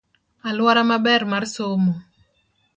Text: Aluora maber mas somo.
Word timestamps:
Aluora 0.49 0.83
maber 0.91 1.21
mas 1.31 1.47
somo. 1.55 1.93